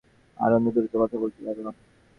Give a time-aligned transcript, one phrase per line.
[0.37, 1.75] আরো দ্রুত কথা বলতে লাগলাম।